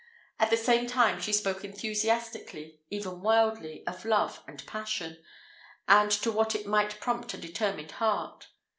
[0.39, 5.23] At the same time she spoke enthusiastically, even wildly, of love and passion,
[5.87, 8.47] and to what it might prompt a determined heart.